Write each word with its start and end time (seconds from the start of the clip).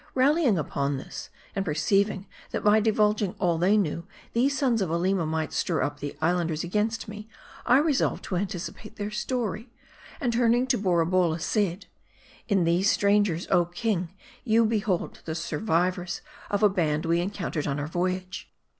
Rallying 0.15 0.57
upon 0.57 0.97
this, 0.97 1.29
and 1.55 1.63
perceiving 1.63 2.25
that 2.49 2.63
by 2.63 2.79
divulging 2.79 3.35
all 3.37 3.59
they 3.59 3.77
knew, 3.77 4.07
these 4.33 4.57
sons 4.57 4.81
of 4.81 4.89
Aleema 4.89 5.27
might 5.27 5.53
stir 5.53 5.83
up 5.83 5.99
the 5.99 6.17
Islanders 6.19 6.63
against 6.63 7.07
me, 7.07 7.29
I 7.67 7.77
resolved 7.77 8.23
to 8.23 8.35
anticipate 8.35 8.95
their 8.95 9.11
story; 9.11 9.69
and, 10.19 10.33
turn 10.33 10.55
ing 10.55 10.65
to 10.65 10.77
Borabolla, 10.79 11.39
said" 11.39 11.85
In 12.49 12.63
these 12.63 12.89
strangers, 12.89 13.47
oh, 13.51 13.65
king! 13.65 14.09
you 14.43 14.65
behold 14.65 15.21
the 15.25 15.35
survivors 15.35 16.21
of 16.49 16.63
a 16.63 16.67
band 16.69 17.05
we 17.05 17.21
encountered 17.21 17.67
on 17.67 17.79
our 17.79 17.85
voyage. 17.87 18.51